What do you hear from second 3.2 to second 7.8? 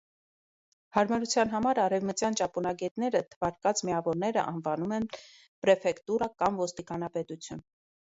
թվարկած միավոները անվանում են պրեֆեկտուրա, կամ ոստիկանապետություն։